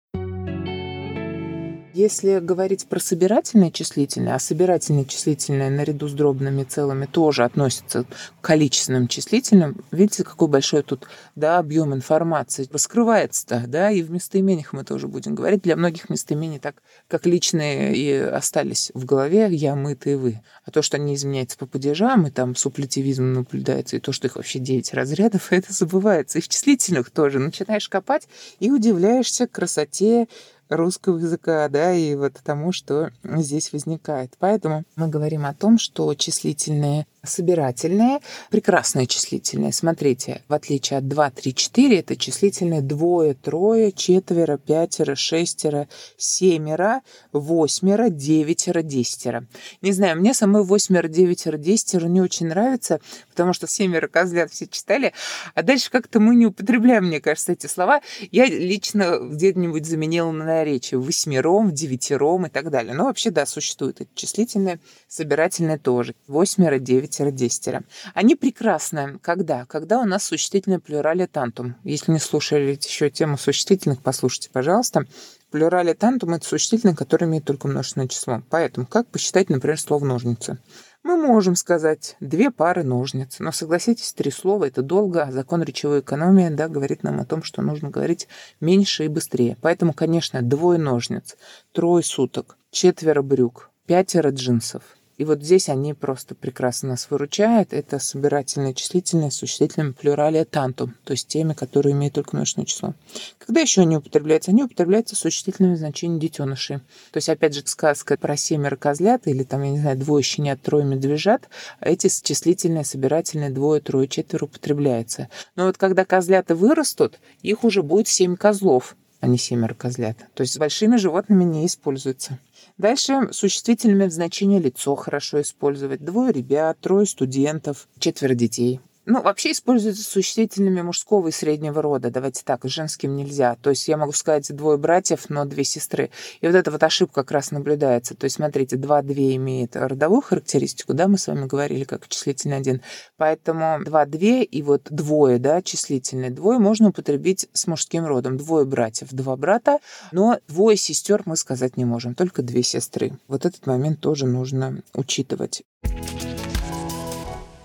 Если 2.01 2.39
говорить 2.39 2.87
про 2.87 2.99
собирательное 2.99 3.71
числительное, 3.71 4.35
а 4.35 4.39
собирательное 4.39 5.05
числительное 5.05 5.69
наряду 5.69 6.09
с 6.09 6.15
дробными 6.15 6.65
целыми 6.65 7.05
тоже 7.05 7.45
относится 7.45 8.05
к 8.05 8.41
количественным 8.41 9.07
числительным, 9.07 9.85
видите, 9.91 10.25
какой 10.25 10.49
большой 10.49 10.83
тут 10.83 11.07
да, 11.35 11.59
объем 11.59 11.93
информации 11.93 12.67
раскрывается-то, 12.73 13.65
да, 13.67 13.91
и 13.91 14.01
в 14.01 14.11
местоимениях 14.11 14.73
мы 14.73 14.83
тоже 14.83 15.09
будем 15.09 15.35
говорить. 15.35 15.61
Для 15.61 15.77
многих 15.77 16.09
местоимений 16.09 16.59
так, 16.59 16.77
как 17.07 17.27
личные 17.27 17.95
и 17.95 18.11
остались 18.15 18.93
в 18.95 19.05
голове, 19.05 19.49
я, 19.51 19.75
мы, 19.75 19.95
ты, 19.95 20.17
вы. 20.17 20.41
А 20.65 20.71
то, 20.71 20.81
что 20.81 20.97
они 20.97 21.15
изменяются 21.15 21.59
по 21.59 21.67
падежам, 21.67 22.27
и 22.27 22.31
там 22.31 22.57
суплетивизм 22.57 23.35
наблюдается, 23.35 23.97
и 23.97 24.01
то, 24.01 24.13
что 24.13 24.27
их 24.27 24.37
вообще 24.37 24.59
9 24.59 24.95
разрядов, 24.95 25.49
это 25.53 25.71
забывается. 25.71 26.39
И 26.39 26.41
в 26.41 26.49
числительных 26.49 27.11
тоже. 27.11 27.41
Начинаешь 27.41 27.91
копать 27.91 28.27
и 28.59 28.71
удивляешься 28.71 29.47
красоте 29.47 30.29
русского 30.71 31.19
языка, 31.19 31.69
да, 31.69 31.93
и 31.93 32.15
вот 32.15 32.35
тому, 32.43 32.73
что 32.73 33.11
здесь 33.23 33.73
возникает. 33.73 34.35
Поэтому 34.39 34.85
мы 34.97 35.09
говорим 35.09 35.45
о 35.45 35.55
том, 35.55 35.79
что 35.79 36.15
числительные 36.15 37.07
собирательное, 37.23 38.21
прекрасное 38.51 39.07
числительное. 39.07 39.73
Смотрите, 39.73 40.43
в 40.49 40.55
отличие 40.55 40.99
от 40.99 41.09
2, 41.09 41.31
3, 41.31 41.55
4, 41.55 41.99
это 41.99 42.17
числительные 42.17 42.81
двое, 42.81 43.35
трое, 43.35 43.93
четверо, 43.93 44.59
пятеро, 44.59 45.15
шестеро, 45.15 45.89
семеро, 46.17 47.03
восьмеро, 47.33 48.09
девятеро, 48.09 48.83
десятеро. 48.83 49.47
Не 49.83 49.93
знаю, 49.93 50.19
мне 50.19 50.35
самой 50.35 50.65
восьмеро, 50.65 51.09
девятеро, 51.09 51.59
десятеро 51.59 52.07
не 52.07 52.21
очень 52.21 52.47
нравится, 52.47 53.01
потому 53.29 53.53
что 53.53 53.67
семеро 53.67 54.09
козлят 54.09 54.51
все 54.51 54.67
читали, 54.67 55.13
а 55.55 55.63
дальше 55.63 55.91
как-то 55.91 56.21
мы 56.21 56.35
не 56.35 56.47
употребляем, 56.47 57.07
мне 57.07 57.21
кажется, 57.21 57.53
эти 57.53 57.67
слова. 57.67 58.01
Я 58.31 58.47
лично 58.47 59.19
где-нибудь 59.21 59.87
заменила 59.87 60.31
на 60.31 60.45
наречие 60.45 60.99
восьмером, 60.99 61.73
девятером 61.73 62.47
и 62.47 62.49
так 62.49 62.71
далее. 62.71 62.95
Но 62.95 63.05
вообще, 63.05 63.31
да, 63.31 63.47
существует 63.47 64.01
это 64.01 64.11
числительное, 64.15 64.81
собирательное 65.09 65.79
тоже. 65.79 66.15
Восьмеро, 66.27 66.79
девять 66.79 67.10
5-10. 67.11 67.85
Они 68.15 68.35
прекрасны. 68.35 69.19
Когда? 69.21 69.67
Когда 69.67 70.01
у 70.01 70.05
нас 70.05 70.25
существительное 70.25 70.79
плюрале 70.79 71.27
тантум. 71.27 71.77
Если 71.85 72.13
не 72.13 72.19
слушали 72.19 72.79
еще 72.81 73.11
тему 73.11 73.37
существительных, 73.37 74.03
послушайте, 74.03 74.51
пожалуйста. 74.53 75.07
Плюрале 75.51 75.95
тантум– 75.95 76.35
это 76.35 76.47
существительное, 76.47 76.95
которое 76.95 77.27
имеет 77.27 77.45
только 77.45 77.67
множественное 77.67 78.07
число. 78.07 78.43
Поэтому 78.51 78.87
как 78.87 79.09
посчитать, 79.09 79.51
например, 79.51 79.79
слово 79.81 80.05
«ножницы»? 80.05 80.59
Мы 81.03 81.17
можем 81.17 81.57
сказать 81.57 82.17
«две 82.21 82.51
пары 82.51 82.85
ножниц», 82.85 83.37
но, 83.41 83.51
согласитесь, 83.51 84.13
три 84.13 84.31
слова– 84.31 84.65
это 84.67 84.83
долго, 84.83 85.25
а 85.25 85.33
закон 85.33 85.63
речевой 85.63 86.01
экономии 86.01 86.51
да, 86.51 86.69
говорит 86.69 87.03
нам 87.03 87.19
о 87.19 87.25
том, 87.25 87.43
что 87.43 87.63
нужно 87.63 87.91
говорить 87.91 88.29
меньше 88.61 89.07
и 89.07 89.09
быстрее. 89.09 89.57
Поэтому, 89.61 89.93
конечно, 89.93 90.41
двое 90.41 90.79
ножниц, 90.79 91.37
трое 91.73 92.05
суток, 92.05 92.57
четверо 92.71 93.23
брюк, 93.23 93.71
пятеро 93.87 94.31
джинсов– 94.31 94.83
и 95.21 95.25
вот 95.25 95.43
здесь 95.43 95.69
они 95.69 95.93
просто 95.93 96.35
прекрасно 96.35 96.89
нас 96.89 97.09
выручают. 97.11 97.75
Это 97.75 97.99
собирательные 97.99 98.73
числительные 98.73 99.31
с 99.31 99.35
существительными 99.35 99.93
плюралия 99.93 100.47
тантум, 100.47 100.95
то 101.05 101.11
есть 101.11 101.29
теми, 101.29 101.53
которые 101.53 101.93
имеют 101.93 102.15
только 102.15 102.35
множественное 102.35 102.65
число. 102.65 102.95
Когда 103.37 103.61
еще 103.61 103.83
они 103.83 103.99
употребляются? 103.99 104.51
Они 104.51 104.63
употребляются 104.63 105.17
с 105.17 105.19
существительными 105.19 105.75
значениями 105.75 106.21
детенышей. 106.21 106.79
То 106.79 107.19
есть, 107.19 107.29
опять 107.29 107.55
же, 107.55 107.61
сказка 107.67 108.17
про 108.17 108.35
семеро 108.35 108.77
козлят 108.77 109.29
или 109.29 109.43
там, 109.43 109.63
я 109.63 109.71
не 109.73 109.81
знаю, 109.81 109.99
двое 109.99 110.23
щенят, 110.23 110.63
трое 110.63 110.87
медвежат, 110.87 111.51
эти 111.83 112.09
числительные, 112.09 112.87
собирательные 112.87 113.51
двое, 113.51 113.83
трое, 113.83 114.09
четверо 114.09 114.47
употребляются. 114.47 115.29
Но 115.55 115.67
вот 115.67 115.77
когда 115.77 116.07
козлята 116.07 116.55
вырастут, 116.55 117.21
их 117.43 117.63
уже 117.63 117.83
будет 117.83 118.09
семь 118.09 118.37
козлов, 118.37 118.97
а 119.21 119.27
не 119.27 119.37
семеро 119.37 119.75
козлят. 119.75 120.17
То 120.33 120.41
есть 120.41 120.55
с 120.55 120.59
большими 120.59 120.97
животными 120.97 121.45
не 121.45 121.67
используется. 121.67 122.39
Дальше 122.81 123.29
существительными 123.31 124.07
в 124.07 124.11
значении 124.11 124.59
лицо 124.59 124.97
хорошо 124.97 125.43
использовать. 125.43 126.03
Двое 126.03 126.33
ребят, 126.33 126.79
трое 126.81 127.05
студентов, 127.05 127.87
четверо 127.99 128.33
детей. 128.33 128.81
Ну, 129.11 129.21
вообще 129.23 129.51
используются 129.51 130.05
существительными 130.05 130.83
мужского 130.83 131.27
и 131.27 131.33
среднего 131.33 131.83
рода. 131.83 132.13
Давайте 132.13 132.43
так, 132.45 132.61
женским 132.63 133.17
нельзя. 133.17 133.57
То 133.61 133.71
есть 133.71 133.89
я 133.89 133.97
могу 133.97 134.13
сказать 134.13 134.55
двое 134.55 134.79
братьев, 134.79 135.29
но 135.29 135.45
две 135.47 135.65
сестры. 135.65 136.11
И 136.41 136.47
вот 136.47 136.55
эта 136.55 136.71
вот 136.71 136.81
ошибка 136.81 137.25
как 137.25 137.33
раз 137.33 137.51
наблюдается. 137.51 138.15
То 138.15 138.27
есть, 138.27 138.37
смотрите, 138.37 138.77
два-две 138.77 139.35
имеет 139.35 139.75
родовую 139.75 140.21
характеристику, 140.21 140.95
да, 140.95 141.09
мы 141.09 141.19
с 141.19 141.27
вами 141.27 141.47
говорили, 141.47 141.83
как 141.83 142.07
числительный 142.07 142.59
один. 142.59 142.83
Поэтому 143.17 143.83
два-две 143.85 144.45
и 144.45 144.63
вот 144.63 144.87
двое, 144.91 145.41
да, 145.41 145.61
числительные. 145.61 146.31
Двое 146.31 146.61
можно 146.61 146.91
употребить 146.91 147.49
с 147.53 147.67
мужским 147.67 148.07
родом. 148.07 148.37
Двое 148.37 148.65
братьев, 148.65 149.09
два 149.11 149.37
брата, 149.37 149.81
но 150.13 150.39
двое 150.47 150.77
сестер 150.77 151.23
мы 151.25 151.35
сказать 151.35 151.77
не 151.77 151.85
можем, 151.85 152.15
только 152.15 152.43
две 152.43 152.63
сестры. 152.63 153.19
Вот 153.27 153.45
этот 153.45 153.67
момент 153.67 153.99
тоже 153.99 154.27
нужно 154.27 154.85
учитывать. 154.95 155.65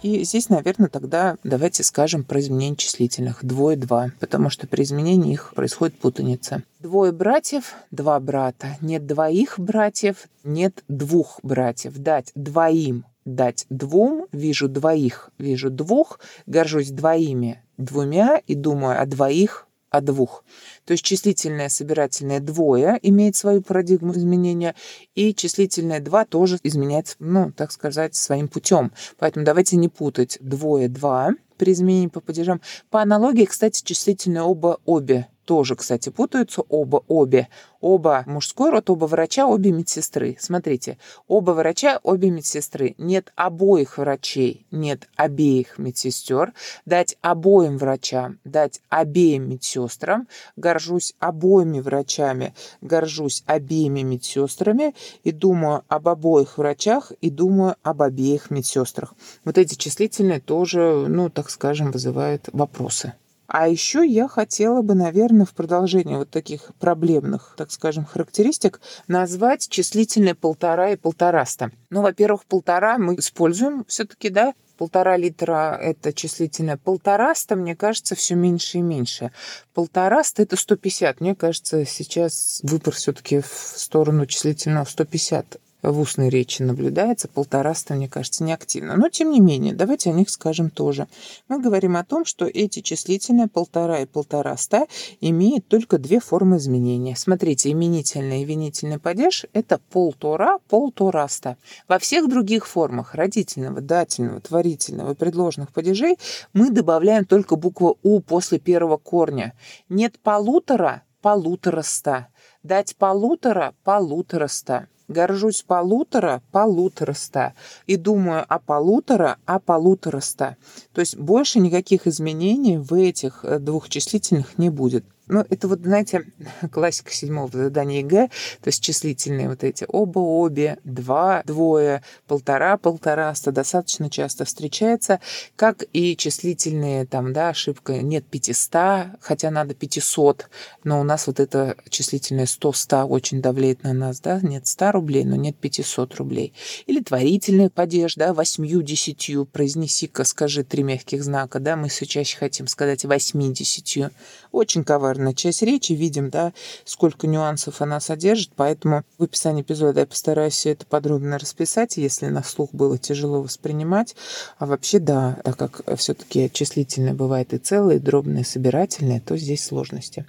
И 0.05 0.23
здесь, 0.23 0.49
наверное, 0.49 0.87
тогда 0.87 1.35
давайте 1.43 1.81
скажем 1.81 2.23
про 2.23 2.39
изменение 2.39 2.75
числительных. 2.75 3.43
Двое-два, 3.43 4.11
потому 4.19 4.51
что 4.51 4.67
при 4.67 4.83
изменении 4.83 5.33
их 5.33 5.53
происходит 5.55 5.97
путаница. 5.97 6.61
Двое 6.79 7.11
братьев, 7.11 7.73
два 7.89 8.19
брата. 8.19 8.77
Нет 8.81 9.07
двоих 9.07 9.57
братьев, 9.57 10.27
нет 10.43 10.83
двух 10.87 11.39
братьев. 11.41 11.97
Дать 11.97 12.31
двоим, 12.35 13.05
дать 13.25 13.65
двум, 13.71 14.27
вижу 14.31 14.69
двоих, 14.69 15.31
вижу 15.39 15.71
двух, 15.71 16.19
горжусь 16.45 16.91
двоими, 16.91 17.63
двумя 17.79 18.39
и 18.45 18.53
думаю 18.53 19.01
о 19.01 19.07
двоих, 19.07 19.65
о 19.89 20.01
двух. 20.01 20.43
То 20.85 20.93
есть 20.93 21.03
числительное 21.03 21.69
собирательное 21.69 22.39
двое 22.39 22.99
имеет 23.01 23.35
свою 23.35 23.61
парадигму 23.61 24.13
изменения, 24.13 24.75
и 25.15 25.33
числительное 25.33 25.99
два 25.99 26.25
тоже 26.25 26.59
изменяется, 26.63 27.15
ну, 27.19 27.51
так 27.51 27.71
сказать, 27.71 28.15
своим 28.15 28.47
путем. 28.47 28.91
Поэтому 29.17 29.45
давайте 29.45 29.75
не 29.75 29.89
путать 29.89 30.37
двое-два 30.41 31.31
при 31.57 31.73
изменении 31.73 32.07
по 32.07 32.21
падежам. 32.21 32.61
По 32.89 33.01
аналогии, 33.01 33.45
кстати, 33.45 33.83
числительное 33.83 34.43
оба-обе 34.43 35.27
тоже, 35.45 35.75
кстати, 35.75 36.09
путаются 36.09 36.61
оба, 36.61 37.03
обе. 37.07 37.47
Оба 37.79 38.23
мужской 38.25 38.71
род, 38.71 38.89
оба 38.89 39.05
врача, 39.05 39.45
обе 39.45 39.71
медсестры. 39.71 40.37
Смотрите, 40.39 40.97
оба 41.27 41.51
врача, 41.51 41.99
обе 42.01 42.31
медсестры. 42.31 42.95
Нет 42.97 43.31
обоих 43.35 43.99
врачей, 43.99 44.65
нет 44.71 45.07
обеих 45.15 45.77
медсестер. 45.77 46.53
Дать 46.85 47.15
обоим 47.21 47.77
врачам, 47.77 48.39
дать 48.43 48.81
обеим 48.89 49.49
медсестрам. 49.49 50.27
Горжусь 50.75 51.13
обоими 51.19 51.79
врачами, 51.79 52.53
горжусь 52.81 53.43
обеими 53.45 54.01
медсестрами 54.01 54.93
и 55.23 55.31
думаю 55.31 55.83
об 55.87 56.09
обоих 56.09 56.57
врачах 56.57 57.13
и 57.21 57.29
думаю 57.29 57.75
об 57.81 58.01
обеих 58.01 58.51
медсестрах. 58.51 59.13
Вот 59.45 59.57
эти 59.57 59.75
числительные 59.75 60.41
тоже, 60.41 61.05
ну, 61.07 61.29
так 61.29 61.49
скажем, 61.49 61.91
вызывают 61.91 62.49
вопросы. 62.51 63.13
А 63.47 63.69
еще 63.69 64.05
я 64.05 64.27
хотела 64.27 64.81
бы, 64.81 64.95
наверное, 64.95 65.45
в 65.45 65.53
продолжении 65.53 66.15
вот 66.15 66.29
таких 66.29 66.71
проблемных, 66.79 67.53
так 67.57 67.71
скажем, 67.71 68.03
характеристик 68.03 68.81
назвать 69.07 69.69
числительные 69.69 70.35
полтора 70.35 70.89
и 70.89 70.97
полтораста. 70.97 71.71
Ну, 71.89 72.01
во-первых, 72.01 72.43
полтора 72.45 72.97
мы 72.97 73.15
используем 73.15 73.85
все-таки, 73.87 74.29
да, 74.29 74.53
полтора 74.77 75.17
литра– 75.17 75.77
это 75.81 76.13
числительное. 76.13 76.77
Полтораста, 76.77 77.55
мне 77.55 77.75
кажется, 77.75 78.15
все 78.15 78.35
меньше 78.35 78.79
и 78.79 78.81
меньше. 78.81 79.31
Полтораста– 79.73 80.41
это 80.43 80.55
150. 80.55 81.21
Мне 81.21 81.35
кажется, 81.35 81.85
сейчас 81.85 82.59
выбор 82.63 82.93
все-таки 82.93 83.41
в 83.41 83.47
сторону 83.47 84.25
числительного 84.25 84.85
150 84.85 85.59
в 85.91 85.99
устной 85.99 86.29
речи 86.29 86.61
наблюдается, 86.61 87.27
полтораста, 87.27 87.93
мне 87.93 88.07
кажется, 88.07 88.43
неактивно. 88.43 88.95
Но, 88.95 89.09
тем 89.09 89.31
не 89.31 89.39
менее, 89.39 89.73
давайте 89.73 90.09
о 90.09 90.13
них 90.13 90.29
скажем 90.29 90.69
тоже. 90.69 91.07
Мы 91.47 91.59
говорим 91.59 91.97
о 91.97 92.03
том, 92.03 92.25
что 92.25 92.45
эти 92.45 92.81
числительные 92.81 93.47
полтора 93.47 93.99
и 93.99 94.05
полтораста 94.05 94.87
имеют 95.21 95.67
только 95.67 95.97
две 95.97 96.19
формы 96.19 96.57
изменения. 96.57 97.15
Смотрите, 97.15 97.71
именительный 97.71 98.41
и 98.41 98.45
винительный 98.45 98.99
падеж– 98.99 99.45
это 99.53 99.79
полтора, 99.91 100.59
полтораста. 100.69 101.57
Во 101.87 101.99
всех 101.99 102.29
других 102.29 102.67
формах 102.67 103.15
родительного, 103.15 103.81
дательного, 103.81 104.41
творительного 104.41 105.11
и 105.11 105.15
предложных 105.15 105.71
падежей 105.71 106.17
мы 106.53 106.69
добавляем 106.69 107.25
только 107.25 107.55
букву 107.55 107.97
«у» 108.03 108.19
после 108.21 108.59
первого 108.59 108.97
корня. 108.97 109.53
Нет 109.89 110.19
полутора– 110.19 111.03
полутораста. 111.25 112.27
Дать 112.61 112.95
полутора– 112.97 113.73
полутораста 113.83 114.87
горжусь 115.07 115.63
полутора, 115.63 116.43
полутораста. 116.51 117.53
И 117.87 117.95
думаю 117.95 118.45
о 118.47 118.59
полутора, 118.59 119.37
о 119.45 119.59
полутораста. 119.59 120.57
То 120.93 121.01
есть 121.01 121.17
больше 121.17 121.59
никаких 121.59 122.05
изменений 122.05 122.77
в 122.77 122.93
этих 122.93 123.43
э, 123.43 123.57
двух 123.57 123.89
числительных 123.89 124.59
не 124.59 124.69
будет. 124.69 125.03
Ну, 125.27 125.43
это 125.49 125.67
вот, 125.67 125.79
знаете, 125.81 126.25
классика 126.71 127.11
седьмого 127.11 127.49
задания 127.51 127.99
ЕГЭ, 127.99 128.27
то 128.61 128.67
есть 128.67 128.83
числительные 128.83 129.49
вот 129.49 129.63
эти. 129.63 129.85
Оба-обе, 129.87 130.77
два, 130.83 131.41
двое, 131.45 132.03
полтора, 132.27 132.77
полтораста 132.77 133.51
достаточно 133.51 134.09
часто 134.09 134.45
встречается, 134.45 135.19
как 135.55 135.83
и 135.93 136.15
числительные, 136.15 137.05
там, 137.05 137.33
да, 137.33 137.49
ошибка, 137.49 138.01
нет 138.01 138.25
пятиста, 138.25 139.15
хотя 139.19 139.49
надо 139.49 139.73
пятисот, 139.73 140.49
но 140.83 141.01
у 141.01 141.03
нас 141.03 141.27
вот 141.27 141.39
это 141.39 141.75
числительное 141.89 142.45
сто, 142.45 142.71
ста 142.71 143.05
очень 143.05 143.41
давлеет 143.41 143.83
на 143.83 143.93
нас, 143.93 144.19
да, 144.19 144.39
нет 144.41 144.67
ста 144.67 144.91
рублей, 144.91 145.23
но 145.25 145.35
нет 145.35 145.57
пятисот 145.57 146.15
рублей. 146.15 146.53
Или 146.85 147.01
творительный 147.01 147.69
падеж, 147.69 148.15
да, 148.15 148.33
восьмью, 148.33 148.83
десятью, 148.83 149.45
произнеси-ка, 149.45 150.23
скажи 150.23 150.63
три 150.63 150.83
мягких 150.83 151.23
знака, 151.23 151.59
да, 151.59 151.75
мы 151.75 151.89
чаще 151.89 152.37
хотим 152.37 152.67
сказать 152.67 153.05
восьмидесятью. 153.05 154.11
Очень 154.51 154.83
коварно 154.83 155.14
популярная 155.15 155.33
часть 155.33 155.61
речи, 155.61 155.93
видим, 155.93 156.29
да, 156.29 156.53
сколько 156.83 157.27
нюансов 157.27 157.81
она 157.81 157.99
содержит, 157.99 158.51
поэтому 158.55 159.03
в 159.17 159.23
описании 159.23 159.61
эпизода 159.61 160.01
я 160.01 160.05
постараюсь 160.05 160.53
все 160.53 160.71
это 160.71 160.85
подробно 160.85 161.37
расписать, 161.37 161.97
если 161.97 162.27
на 162.27 162.43
слух 162.43 162.71
было 162.73 162.97
тяжело 162.97 163.41
воспринимать. 163.41 164.15
А 164.59 164.65
вообще, 164.65 164.99
да, 164.99 165.37
так 165.43 165.57
как 165.57 165.97
все-таки 165.97 166.51
числительное 166.51 167.13
бывает 167.13 167.53
и 167.53 167.57
целое, 167.57 167.95
и 167.95 167.99
дробное, 167.99 168.41
и 168.41 168.45
собирательное, 168.45 169.21
то 169.21 169.37
здесь 169.37 169.63
сложности. 169.63 170.25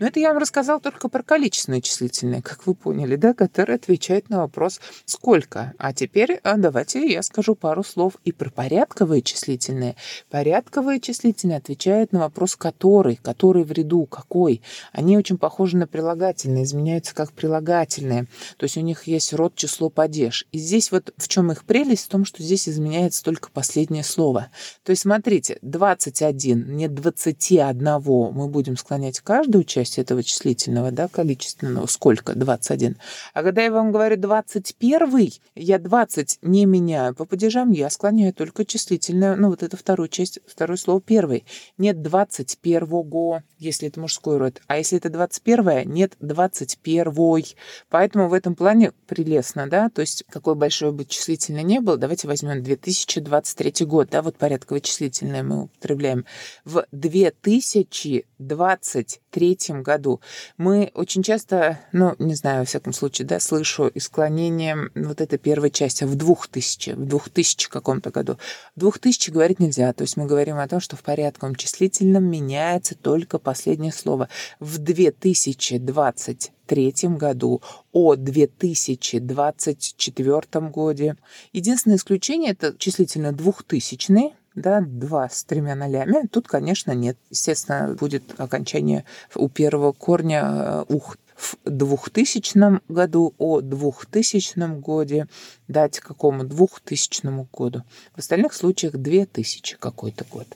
Но 0.00 0.06
это 0.06 0.20
я 0.20 0.28
вам 0.28 0.38
рассказал 0.38 0.80
только 0.80 1.08
про 1.08 1.22
количественное 1.22 1.80
числительное, 1.80 2.42
как 2.42 2.66
вы 2.66 2.74
поняли, 2.74 3.16
да, 3.16 3.34
которое 3.34 3.74
отвечает 3.74 4.30
на 4.30 4.38
вопрос 4.38 4.80
«сколько?». 5.04 5.74
А 5.78 5.92
теперь 5.92 6.40
а 6.44 6.56
давайте 6.56 7.06
я 7.06 7.22
скажу 7.22 7.54
пару 7.54 7.82
слов 7.82 8.14
и 8.24 8.32
про 8.32 8.50
порядковые 8.50 9.22
числительные. 9.22 9.96
Порядковые 10.30 11.00
числительные 11.00 11.58
отвечают 11.58 12.12
на 12.12 12.20
вопрос 12.20 12.56
«который?», 12.56 13.16
«который 13.16 13.64
в 13.64 13.72
ряду?», 13.72 14.06
«какой?». 14.06 14.62
Они 14.92 15.16
очень 15.16 15.38
похожи 15.38 15.76
на 15.76 15.86
прилагательные, 15.86 16.64
изменяются 16.64 17.14
как 17.14 17.32
прилагательные. 17.32 18.26
То 18.56 18.64
есть 18.64 18.76
у 18.76 18.80
них 18.80 19.04
есть 19.04 19.32
род, 19.32 19.54
число, 19.54 19.90
падеж. 19.90 20.46
И 20.52 20.58
здесь 20.58 20.92
вот 20.92 21.12
в 21.16 21.28
чем 21.28 21.50
их 21.50 21.64
прелесть? 21.64 22.06
В 22.06 22.08
том, 22.08 22.24
что 22.24 22.42
здесь 22.42 22.68
изменяется 22.68 23.24
только 23.24 23.50
последнее 23.50 24.04
слово. 24.04 24.48
То 24.84 24.90
есть 24.90 25.02
смотрите, 25.02 25.58
21, 25.62 26.76
не 26.76 26.88
21 26.88 27.98
мы 27.98 28.48
будем 28.48 28.76
склонять 28.76 29.20
каждую 29.20 29.64
часть 29.64 29.87
часть 29.88 29.98
этого 29.98 30.22
числительного, 30.22 30.90
да, 30.90 31.08
количественного, 31.08 31.86
сколько? 31.86 32.34
21. 32.34 32.96
А 33.34 33.42
когда 33.42 33.62
я 33.62 33.72
вам 33.72 33.90
говорю 33.90 34.16
21, 34.16 35.32
я 35.54 35.78
20 35.78 36.38
не 36.42 36.66
меняю 36.66 37.14
по 37.14 37.24
падежам, 37.24 37.72
я 37.72 37.90
склоняю 37.90 38.34
только 38.34 38.64
числительное, 38.64 39.36
ну, 39.36 39.48
вот 39.48 39.62
это 39.62 39.76
вторую 39.76 40.08
часть, 40.08 40.40
второе 40.46 40.76
слово 40.76 41.00
первый. 41.00 41.44
Нет 41.78 42.02
21, 42.02 43.42
если 43.58 43.88
это 43.88 44.00
мужской 44.00 44.36
род. 44.36 44.60
А 44.66 44.78
если 44.78 44.98
это 44.98 45.10
21, 45.10 45.90
нет 45.90 46.12
21. 46.20 47.44
Поэтому 47.88 48.28
в 48.28 48.34
этом 48.34 48.54
плане 48.54 48.92
прелестно, 49.06 49.68
да, 49.68 49.88
то 49.88 50.02
есть 50.02 50.24
какой 50.30 50.54
большой 50.54 50.92
бы 50.92 51.04
числительное 51.04 51.62
не 51.62 51.80
было, 51.80 51.96
давайте 51.96 52.28
возьмем 52.28 52.62
2023 52.62 53.86
год, 53.86 54.10
да, 54.10 54.22
вот 54.22 54.36
порядковое 54.36 54.80
числительное 54.80 55.42
мы 55.42 55.64
употребляем. 55.64 56.24
В 56.64 56.86
2023 56.92 59.77
году. 59.82 60.20
Мы 60.56 60.90
очень 60.94 61.22
часто, 61.22 61.80
ну, 61.92 62.14
не 62.18 62.34
знаю, 62.34 62.60
во 62.60 62.64
всяком 62.64 62.92
случае, 62.92 63.26
да, 63.26 63.40
слышу 63.40 63.88
и 63.88 64.00
склонение 64.00 64.90
вот 64.94 65.20
этой 65.20 65.38
первой 65.38 65.70
части 65.70 66.04
в 66.04 66.14
2000, 66.14 66.92
в 66.92 67.06
2000 67.06 67.68
каком-то 67.68 68.10
году. 68.10 68.38
В 68.76 68.80
2000 68.80 69.30
говорить 69.30 69.60
нельзя, 69.60 69.92
то 69.92 70.02
есть 70.02 70.16
мы 70.16 70.26
говорим 70.26 70.58
о 70.58 70.68
том, 70.68 70.80
что 70.80 70.96
в 70.96 71.02
порядковом 71.02 71.54
числительном 71.54 72.24
меняется 72.24 72.94
только 72.94 73.38
последнее 73.38 73.92
слово. 73.92 74.28
В 74.60 74.78
2020 74.78 76.52
третьем 76.68 77.16
году, 77.16 77.60
о 77.92 78.14
2024 78.14 80.68
году. 80.68 81.16
Единственное 81.52 81.96
исключение– 81.96 82.50
это 82.52 82.76
числительно 82.78 83.32
двухтысячный, 83.32 84.34
да, 84.60 84.80
два 84.80 85.28
с 85.28 85.44
тремя 85.44 85.74
нолями. 85.74 86.26
Тут, 86.30 86.48
конечно, 86.48 86.92
нет. 86.92 87.16
Естественно, 87.30 87.96
будет 87.98 88.22
окончание 88.38 89.04
у 89.34 89.48
первого 89.48 89.92
корня 89.92 90.42
э, 90.44 90.84
ух 90.88 91.16
в 91.38 91.56
2000 91.64 92.80
году, 92.88 93.34
о 93.38 93.60
2000 93.60 94.80
годе, 94.80 95.28
дать 95.68 96.00
какому 96.00 96.44
2000 96.44 97.46
году. 97.52 97.84
В 98.14 98.18
остальных 98.18 98.52
случаях 98.52 98.96
2000 98.96 99.76
какой-то 99.78 100.24
год. 100.30 100.46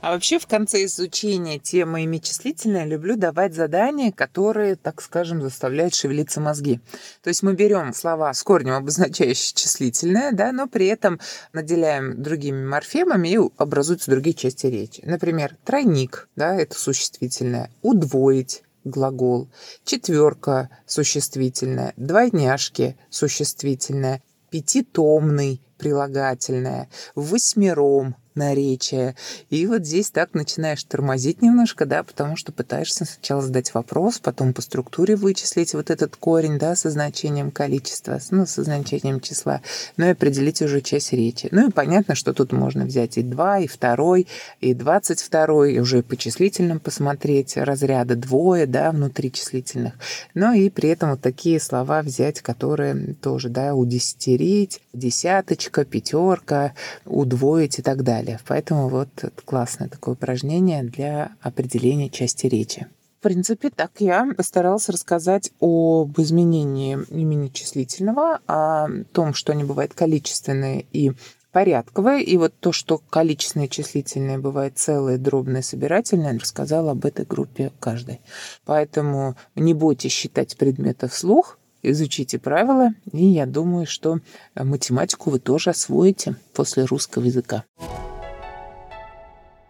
А 0.00 0.12
вообще 0.12 0.38
в 0.38 0.46
конце 0.46 0.84
изучения 0.84 1.58
темы 1.58 2.04
ими 2.04 2.18
числительное 2.18 2.86
люблю 2.86 3.16
давать 3.16 3.54
задания, 3.54 4.10
которые, 4.10 4.76
так 4.76 5.02
скажем, 5.02 5.42
заставляют 5.42 5.94
шевелиться 5.94 6.40
мозги. 6.40 6.80
То 7.22 7.28
есть 7.28 7.42
мы 7.42 7.54
берем 7.54 7.92
слова 7.92 8.32
с 8.32 8.42
корнем, 8.42 8.74
обозначающие 8.74 9.54
числительное, 9.54 10.32
да, 10.32 10.52
но 10.52 10.66
при 10.68 10.86
этом 10.86 11.20
наделяем 11.52 12.22
другими 12.22 12.64
морфемами 12.64 13.28
и 13.28 13.38
образуются 13.58 14.10
другие 14.10 14.34
части 14.34 14.66
речи. 14.66 15.02
Например, 15.04 15.56
тройник, 15.64 16.28
да, 16.34 16.54
это 16.54 16.78
существительное, 16.78 17.70
удвоить, 17.82 18.62
глагол, 18.84 19.50
четверка 19.84 20.70
существительное, 20.86 21.92
двойняшки 21.98 22.96
существительное, 23.10 24.22
пятитомный 24.48 25.60
прилагательное, 25.76 26.88
восьмером 27.14 28.14
наречия. 28.34 29.16
И 29.48 29.66
вот 29.66 29.84
здесь 29.84 30.10
так 30.10 30.34
начинаешь 30.34 30.84
тормозить 30.84 31.42
немножко, 31.42 31.86
да, 31.86 32.02
потому 32.02 32.36
что 32.36 32.52
пытаешься 32.52 33.04
сначала 33.04 33.42
задать 33.42 33.74
вопрос, 33.74 34.18
потом 34.18 34.52
по 34.52 34.62
структуре 34.62 35.16
вычислить 35.16 35.74
вот 35.74 35.90
этот 35.90 36.16
корень, 36.16 36.58
да, 36.58 36.76
со 36.76 36.90
значением 36.90 37.50
количества, 37.50 38.20
ну, 38.30 38.46
со 38.46 38.62
значением 38.62 39.20
числа, 39.20 39.62
ну 39.96 40.06
и 40.06 40.10
определить 40.10 40.62
уже 40.62 40.80
часть 40.80 41.12
речи. 41.12 41.48
Ну 41.50 41.68
и 41.68 41.72
понятно, 41.72 42.14
что 42.14 42.32
тут 42.32 42.52
можно 42.52 42.84
взять 42.84 43.18
и 43.18 43.22
2, 43.22 43.60
и 43.60 43.68
2, 43.68 44.16
и 44.60 44.74
22, 44.74 45.68
и 45.68 45.78
уже 45.78 46.02
по 46.02 46.16
числительным 46.16 46.80
посмотреть 46.80 47.56
разряда 47.56 48.14
двое, 48.16 48.66
да, 48.66 48.92
внутри 48.92 49.32
числительных. 49.32 49.94
Но 50.34 50.52
и 50.52 50.70
при 50.70 50.90
этом 50.90 51.10
вот 51.10 51.20
такие 51.20 51.60
слова 51.60 52.02
взять, 52.02 52.40
которые 52.40 53.14
тоже, 53.14 53.48
да, 53.48 53.74
удесятерить, 53.74 54.80
десяточка, 54.92 55.84
пятерка, 55.84 56.74
удвоить 57.04 57.78
и 57.78 57.82
так 57.82 58.02
далее 58.02 58.19
далее. 58.20 58.38
Поэтому 58.46 58.88
вот 58.88 59.08
классное 59.44 59.88
такое 59.88 60.14
упражнение 60.14 60.82
для 60.82 61.32
определения 61.40 62.08
части 62.10 62.46
речи. 62.46 62.86
В 63.18 63.22
принципе, 63.22 63.68
так 63.68 63.92
я 63.98 64.26
постарался 64.34 64.92
рассказать 64.92 65.50
об 65.60 66.18
изменении 66.18 66.98
имени 67.10 67.48
числительного, 67.48 68.40
о 68.46 68.88
том, 69.12 69.34
что 69.34 69.52
они 69.52 69.62
бывают 69.64 69.92
количественные 69.92 70.86
и 70.92 71.12
порядковое. 71.52 72.20
И 72.20 72.38
вот 72.38 72.54
то, 72.60 72.72
что 72.72 72.96
количественное 73.10 73.66
и 73.66 73.70
числительное 73.70 74.38
бывает 74.38 74.78
целое, 74.78 75.18
дробное, 75.18 75.60
собирательное, 75.60 76.38
рассказала 76.38 76.92
об 76.92 77.04
этой 77.04 77.26
группе 77.26 77.72
каждой. 77.78 78.22
Поэтому 78.64 79.36
не 79.54 79.74
бойтесь 79.74 80.12
считать 80.12 80.56
предметы 80.56 81.06
вслух, 81.08 81.58
изучите 81.82 82.38
правила, 82.38 82.90
и 83.12 83.26
я 83.26 83.44
думаю, 83.44 83.86
что 83.86 84.20
математику 84.54 85.28
вы 85.30 85.40
тоже 85.40 85.70
освоите 85.70 86.36
после 86.54 86.84
русского 86.84 87.24
языка. 87.24 87.64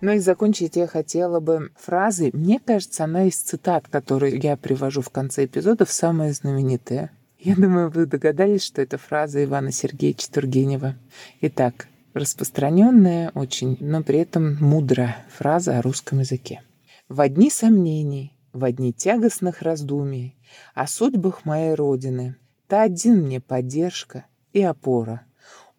Ну 0.01 0.13
и 0.13 0.19
закончить 0.19 0.77
я 0.77 0.87
хотела 0.87 1.41
бы 1.41 1.71
фразой. 1.77 2.31
Мне 2.33 2.59
кажется, 2.59 3.05
она 3.05 3.25
из 3.25 3.37
цитат, 3.37 3.87
которые 3.89 4.39
я 4.39 4.57
привожу 4.57 5.03
в 5.03 5.11
конце 5.11 5.45
эпизодов, 5.45 5.93
самая 5.93 6.33
знаменитая. 6.33 7.11
Я 7.39 7.55
думаю, 7.55 7.91
вы 7.91 8.07
догадались, 8.07 8.63
что 8.63 8.83
это 8.83 8.99
фраза 8.99 9.43
Ивана 9.45 9.73
Сергеевича 9.73 10.31
Тургенева. 10.31 10.97
Итак, 11.41 11.89
распространенная 12.13 13.31
очень, 13.35 13.77
но 13.81 14.03
при 14.03 14.19
этом 14.19 14.57
мудрая 14.61 15.25
фраза 15.31 15.79
о 15.79 15.83
русском 15.83 16.21
языке. 16.21 16.63
«В 17.09 17.21
одни 17.21 17.51
сомнений, 17.51 18.37
в 18.53 18.65
одни 18.65 18.93
тягостных 18.93 19.63
раздумий 19.63 20.37
о 20.75 20.87
судьбах 20.87 21.45
моей 21.45 21.75
Родины, 21.75 22.37
ты 22.69 22.83
один 22.83 23.23
мне 23.23 23.41
поддержка 23.41 24.27
и 24.53 24.63
опора. 24.63 25.23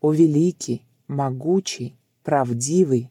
О 0.01 0.11
великий, 0.11 0.83
могучий, 1.07 1.95
правдивый, 2.23 3.10